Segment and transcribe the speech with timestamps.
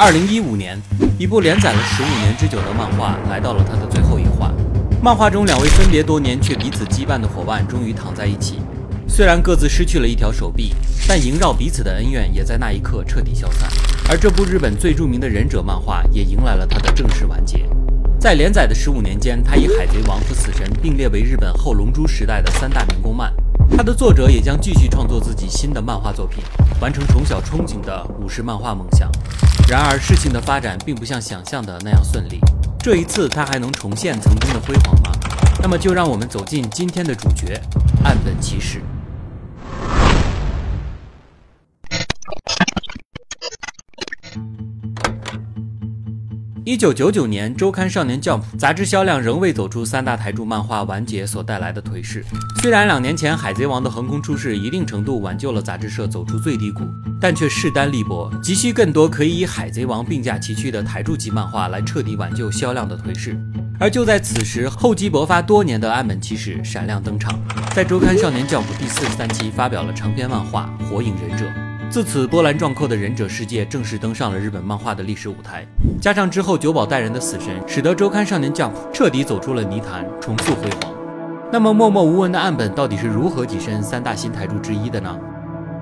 [0.00, 0.80] 二零一五年，
[1.18, 4.54] 一部连载了十五年之久的漫画来到了它的最后一话。
[5.02, 8.60] 漫画中两位分别多年却彼此羁绊的伙伴终于躺在一起，
[9.08, 10.72] 虽然各自失去了一条手臂，
[11.08, 13.68] 但萦绕彼此的恩怨也在那一刻彻底消散。
[14.08, 17.68] 而这部日本最著名的忍者漫画也迎来了它的正式完结。
[18.20, 23.32] 在连载的十五年间，它以《海贼王》和《死神》并列为日本后龙珠时代的三大民工漫。
[23.76, 26.42] 他的作者也将继续创作自己新的漫画作品，
[26.80, 29.10] 完成从小憧憬的武士漫画梦想。
[29.68, 32.40] 然而，事情的发展并不像想象的那样顺利。
[32.80, 35.10] 这一次，他还能重现曾经的辉煌吗？
[35.62, 37.60] 那么，就让我们走进今天的主角——
[38.04, 38.82] 岸本齐史。
[46.68, 52.22] 一九九九年，周刊少年 Jump 杂志销量仍未走出三大台柱漫画完结所带来的颓势。
[52.60, 56.82] 虽然两年前《海贼王》的横空出世一定程度挽救了杂志社走出最低谷，
[57.18, 63.34] 但却势单力薄，急需更多可以与《海贼王》并驾齐驱的台柱级漫画来彻底挽救销量的颓势。
[63.80, 67.40] 而就在此时，厚积薄发多年的岸本齐史闪亮登场，
[67.74, 71.46] 在周刊少年 Jump 第四十三期发表了长篇漫画《火影忍者》。
[71.90, 75.66] 自此，波澜壮阔的忍者世界正式登上了日本漫画的历史舞台。
[75.98, 80.94] 加上之后久保带人的死神，使得周刊少年 Jump 彻底走出了泥潭，重塑辉煌。
[81.50, 85.18] 那么默默无闻的岸本到底是如何跻身三大新台柱之一的呢？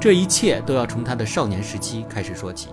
[0.00, 2.68] 这一切都要从他的少年时期开始说起。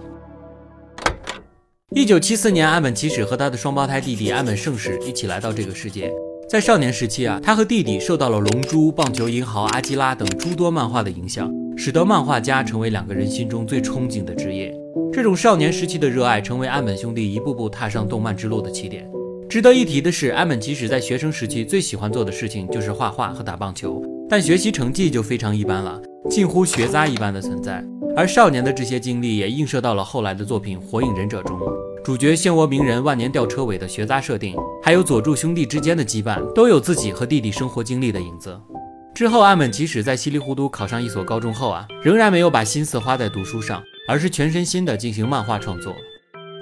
[1.92, 6.14] 一九七四年，岸本齐史和他的双胞胎弟弟岸本圣史一起来到这个世界。
[6.50, 11.52] 在少年时期啊，他和弟弟受到了《龙珠》《棒球银行》《阿基拉》等诸多漫画的影响。
[11.76, 14.74] 使得漫画家成为两个人心中最憧憬的职业。
[15.14, 19.08] 这种少年时期的热爱，成为安本兄弟一步步踏上动漫之路的起点。
[19.48, 27.86] 值得一提的是，安本即使在学生时期最喜欢做的事情就是画画和打棒球，但学习成绩就非常一般了，近乎学渣一般的存在。
[28.16, 31.60] 而少年的这些经历也映射到了后来的作品《火影忍者》中，
[32.08, 38.58] 主角漩涡鸣人万年吊车尾的学渣设定，还有佐助兄弟之间的羁绊，都有自己和弟弟生活经历的影子。
[39.14, 45.94] 之后，岸本即使在稀里糊涂考上一所高中后啊，仍然没有把心思花在读书上，而是全身心的进行漫画创作。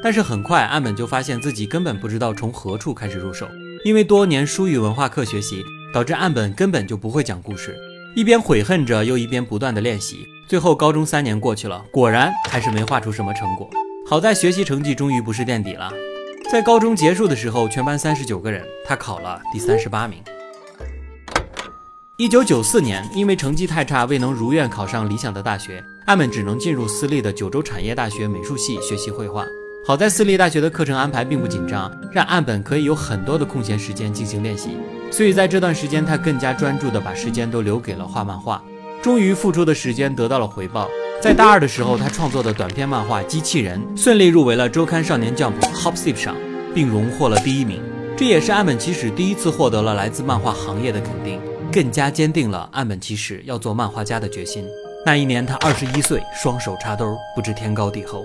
[0.01, 3.47] 但是很快，岸本就发现自己根本不知道从何处开始入手，
[3.83, 5.61] 因为多年疏于文化课学习，
[5.93, 7.77] 导致岸本根本就不会讲故事。
[8.15, 10.25] 一边悔恨着，又一边不断的练习。
[10.49, 13.69] 最后，高中三年过去了，果然还是没画出什么成果。
[14.07, 15.91] 好在学习成绩终于不是垫底了，
[16.51, 20.19] 在高中结束的时候，全班三十九个人，他考了第三十八名。
[22.15, 29.43] 一九九四年，因为成绩太差，未能如愿考上理想的大学，岸本只能进入私立的九州产业大学美术系学习绘画。
[29.87, 34.77] 好在私立大学的课程安排并不紧张，让岸本可以有很多的空闲时间进行练习。
[35.09, 38.63] 所以在这段时间，他更加专注地把时间都留给了画漫画。
[39.01, 40.87] 终于，付出的时间得到了回报。
[41.21, 46.35] 在大二的时候，他创作的短篇漫画《机器人》顺利入围了周刊少年 Jump Hopsip 上，
[46.73, 47.81] 并荣获了第一名。
[48.15, 51.41] 这也是岸本齐史第一次获得了来自漫画行业的肯定。
[51.73, 54.65] 更加坚定了岸本齐史要做漫画家的决心。
[55.05, 58.23] 那一年他二十一岁，双手插兜，不知天高地厚。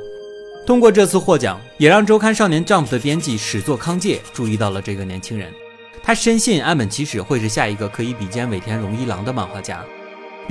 [0.67, 5.51] 通过这次获奖，也让周刊少年 Jump 的编辑史作康介注意到了这个年轻人。
[6.03, 9.85] 他深信岸本齐史会是下一个可以比肩尾田荣一郎的漫画家。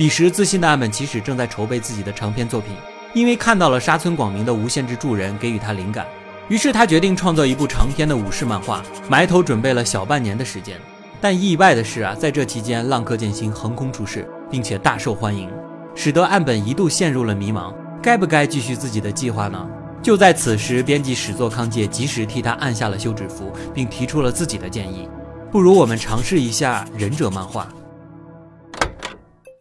[0.00, 2.74] 彼时，自信的岸本齐史正在筹备自己的长篇作品，
[3.12, 6.06] 因为看到了沙村广明的无限制助人给予他灵感，
[6.48, 10.80] 于是他决定创作一部长篇的武士漫画，埋头准备了小半年的时间。
[11.20, 15.50] 但意外的是啊，在这期间，浪客剑心横空出世，并且大受欢迎，
[15.94, 17.70] 使得岸本一度陷入了迷茫，
[18.02, 19.68] 该不该继续自己的计划呢？
[20.02, 25.06] 就在此时，编辑始作康介及时替他按下了休止符，并提出了自己的建议：
[25.52, 27.68] 不如我们尝试一下忍者漫画。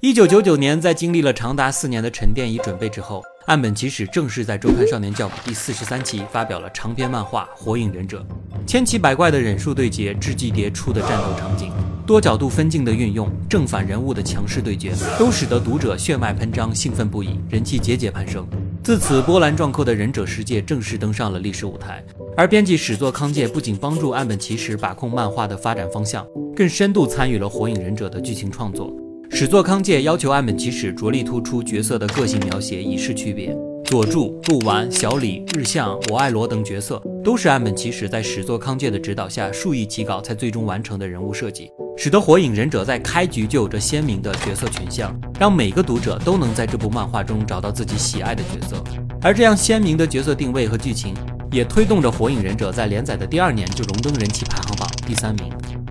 [0.01, 3.21] 一九九九年，在经历了长达四年的沉淀与准备之后。
[3.47, 8.25] 岸本齐史正式在周刊少年 Jump 第四十三期发表了长篇漫画《火影忍者》，
[8.65, 11.73] 千奇百怪的忍术对决、智计迭出的战斗场景、
[12.07, 18.47] 多角度分镜的运用、正反人物的强势对决，都使得读者血脉喷张、兴奋不已，人气节节攀升。
[18.81, 22.01] 自此，波澜壮阔的忍者世界正式登上了历史舞台。
[22.37, 26.25] 而编辑史作康介不仅帮助岸本齐史把控漫画的发展方向，
[26.55, 28.95] 更深度参与了《火影忍者》的剧情创作。
[29.31, 33.55] 始作康介要求岸本齐史着力突出角色的个性描写，以示区别。
[33.85, 48.83] 佐助、鹿丸、小李、日向、我爱罗等角色都是岸本齐史在始作康介的指导下数亿起稿才最终完成的人物设计，使得火影忍者在开局就有着鲜明的角色群像，让每个读者都能在这部漫画中找到自己喜爱的角色。
[49.21, 51.13] 而这样鲜明的角色定位和剧情，
[51.51, 55.45] 也推动着火影忍者在连载的第二年就荣登人气排行榜第三名，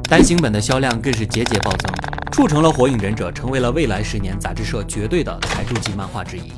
[0.08, 2.07] 单行本的销量更是节节暴增。
[2.38, 6.52] 促成了《火影忍者》成为了未来十年杂志社绝对的台柱级漫画之一。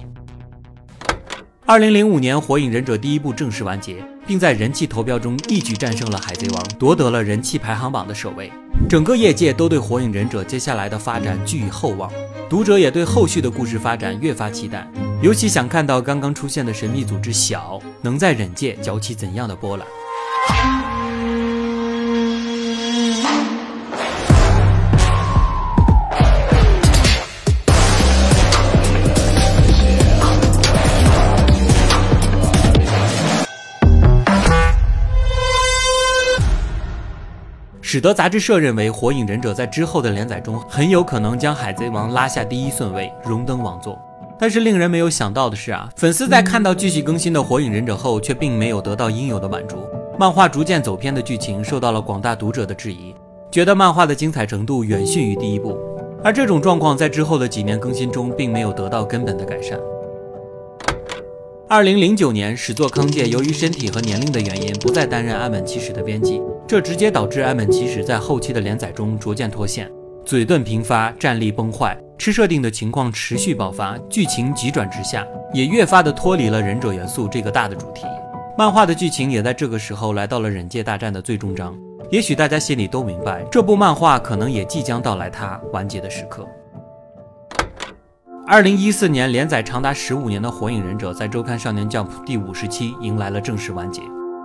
[1.65, 8.53] 二零零五年，《火影忍者》第一部正式完结，并在人气投票中一举战胜了《海贼王》，夺得了人气排行榜的首位。
[8.91, 12.13] 整个业界都对《火影忍者》接下来的发展寄予厚望，
[12.47, 14.87] 读者也对后续的故事发展越发期待，
[15.23, 19.87] 尤其想看到刚刚出现的神秘组织小能在忍界搅起怎样的波澜。
[37.93, 43.99] 使得杂志社认为，《火影忍者》在之后的连载中很有可能将《海贼王》拉下第一顺位，荣登王座。
[44.39, 49.79] 但是令人没有想到的是啊，粉丝在看到继续更新的《火影忍者》后，却并没有得到应有的满足。
[50.17, 53.13] 漫画逐渐走偏的剧情受到了广大读者的质疑，
[53.51, 55.77] 觉得漫画的精彩程度远逊于第一部。
[56.23, 59.77] 而这种状况在之后的几年更新中，并没有得到根本的改善。
[61.73, 66.43] 二零零九年，始作康介由于身体和年龄的原因，不再担任安本七史的编辑。
[66.67, 69.89] 这直接导致安本齐史在后期的连载中逐渐脱线，
[70.25, 75.25] 嘴遁频发，战力崩坏，吃设定的情况持续爆发，剧情急转直下，
[75.55, 78.05] 也越发的脱离了忍者元素这个大的主题。
[78.59, 81.79] 漫画的剧情也在这个时候来到了忍界大战的最终章。
[82.11, 86.45] 也许大家心里都明白，这部漫画可能也即将到来它完结的时刻。
[88.51, 94.03] 二零一四年连载长达十五年的《火影忍者》在周刊少年 Jump 第五十期迎来了正式完结。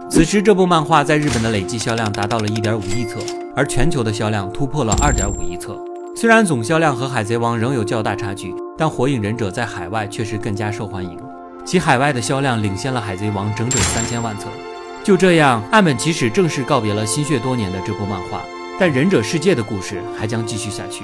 [0.08, 3.20] 此时，这部漫画在日本的累计销量达到了一点五亿册，
[3.56, 5.76] 而全球的销量突破了二点五亿册。
[6.16, 11.18] 虽然总销量和《海贼王》仍有较大差距，但《火影忍者》在海外却是更加受欢迎，
[11.66, 14.46] 其海外的销量领先了《海贼王》整整三千万册。
[15.04, 18.44] 就这样，岸本齐史正式告别了心血多年的这部漫画，
[18.80, 21.04] 但忍者世界的故事还将继续下去。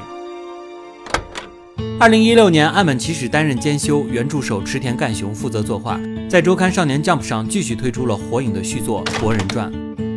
[2.00, 9.72] 二零一六年，岸本齐史担任监修，原著手池田干雄负责作画，在周刊少年 Jump 上继续推出了《火影》的续作《博人传》。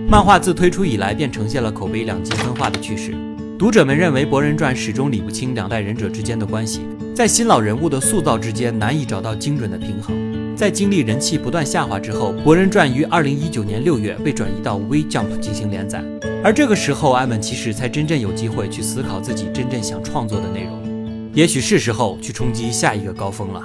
[0.08, 3.14] 漫画自推出以来便呈现了口碑两极分化的趋势，
[3.58, 6.80] 读者们认为《博人传》始终理不清两代忍者之间的关系，
[7.14, 10.16] 在新老人物的塑造之间难以找到精准的平衡。
[10.56, 16.02] 在经历人气不断下滑之后，《博人传》于二零一九年六月被转移到 V Jump 进行连载，
[16.42, 20.93] 而这个时候，岸本齐史才真正有机会去思考自己真正想创作的内容。
[21.34, 23.62] 也许是时候去冲击下一个高峰了。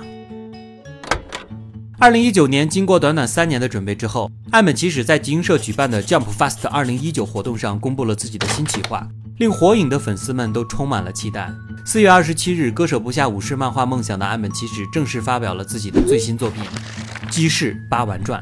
[1.99, 9.07] 二零一九年，经过短短三年的准备之后，岸本齐史在集英社举办的 Jump Fast 二零一九活动上公布了自己的新企划，
[9.37, 11.51] 令火影的粉丝们都充满了期待。
[11.85, 16.63] 四月二十七日，割舍不下武士漫画梦想的岸本齐史正式发表了自己的最新作品
[17.29, 18.41] 《鸡士八丸传》。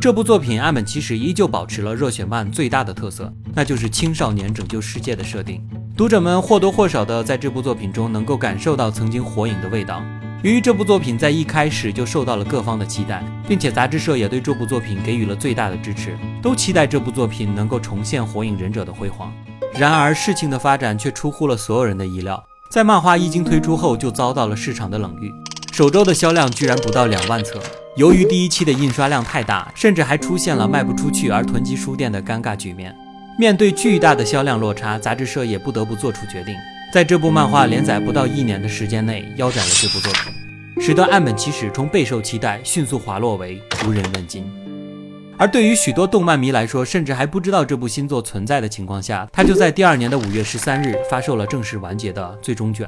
[0.00, 5.60] 这部作品，岸本齐史依旧保持了热血漫最大的特色，那就是青少年拯救世界的设定。
[6.00, 10.02] 读者们或多或少的在这部作品中能够感受到曾经火影的味道。
[10.42, 19.30] 由于这部作品在一开始就受到了各方的期待，并且杂志社也对这部作品给予了最大的支持，都期待这部作品能够重现火影忍者的辉煌。
[19.74, 25.30] 然而事情的发展却出乎了所有人的意料，在漫画一经推出后就遭到了市场的冷遇，
[25.70, 27.60] 首周的销量居然不到两万册。
[27.96, 32.96] 由于第一期的印刷量太大，甚至还出现了卖不出去而囤积书店的尴尬局面。
[33.38, 36.54] 面对巨大的销量落差，杂志社也不得不做出决定，
[36.92, 44.44] 在这部漫画连载不到一年的时间内腰斩了这部作品，使得岸本齐史从备受期待迅速滑落为无人问津。
[45.38, 52.86] 而对于许多动漫迷来说，甚至还不知道这部新作存在的情况下，他就在第二年的五月十三日发售了正式完结的最终卷。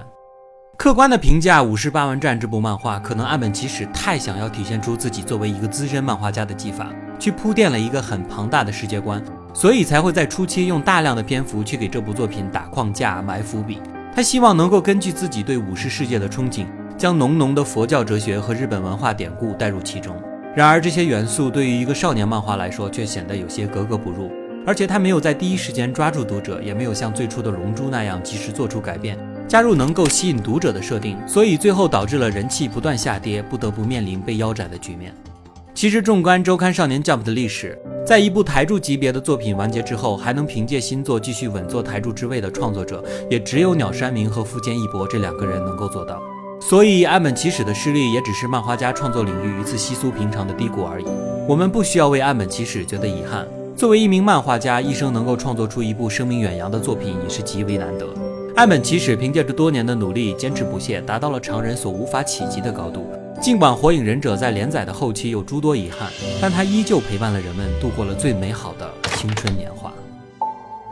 [0.77, 9.23] 客观的评价《武士八万战》这部漫画，可能岸本齐史太想要体现出自己作为一个资深漫画家的技法，去铺垫了一个很庞大的世界观。
[9.53, 13.81] 所以才会在初期用大量的篇幅去给这部作品打框架、埋伏笔。
[14.15, 16.67] 他希望能够根据自己对武士世界的憧憬，
[16.99, 20.15] 将浓浓的佛教哲学和日本文化典故带入其中。
[20.55, 24.31] 然而，这些元素对于一个少年漫画来说，却显得有些格格不入。
[24.67, 29.19] 而且，他没有在第一时间抓住读者，也没有像最初的《龙珠》那样及时做出改变，
[29.49, 31.17] 加入能够吸引读者的设定。
[31.27, 35.15] 所以，最后导致了人气不断下跌，不得不面临被腰斩的局面。
[35.75, 37.77] 其实，纵观周刊少年 Jump 的历史，
[38.07, 46.23] 在一部台柱级别的作品完结之后，还能凭借新作继续稳坐台柱之位的创作者，也只有鸟山明和富坚义博这两个人能够做到。
[46.61, 51.07] 所以，岸本齐史的失利也只是漫画家创作领域一次稀疏平常的低谷而已。
[51.49, 53.49] 我们不需要为岸本齐史觉得遗憾。
[53.75, 58.07] 作为一名漫画家，一生能够创作出一部声名远扬的作品，也是极为难得。
[58.55, 63.07] 岸本齐史凭借着多年的努力，坚持不懈，达到了常人所无法企及的高度。
[63.43, 66.09] 尽管《火影忍者》在连载的后期有诸多遗憾，
[66.41, 69.93] 但他依旧陪伴了人们度过了最美好的青春年华。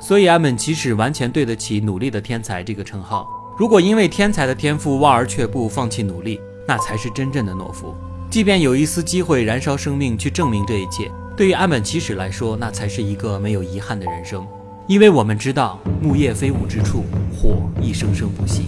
[0.01, 3.25] 所以，安本齐史完全对得起“努力的天才”这个称号。
[3.57, 7.95] 如果因为天才的天赋望而却步，放弃努力，那才是真正的懦夫。
[8.29, 14.45] 即便有一丝机会燃烧生命去证明这一切，对于岸本齐史来说，那才是一个没有遗憾的人生。
[14.89, 18.65] 因为我们知道，木叶飞舞之处，火一生生不息。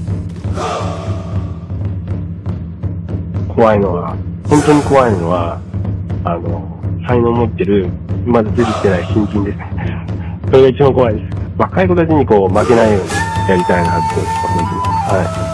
[3.62, 4.16] 怖いのは、
[4.49, 5.61] 本当に怖いのは、
[6.25, 7.88] あの、才能持ってる、
[8.26, 9.59] まだ出てきてない新人です。
[10.50, 11.37] それが一番怖いです。
[11.57, 13.09] 若い子たちにこう負けないように
[13.49, 15.14] やりたいなって、思ってます。
[15.14, 15.51] はい。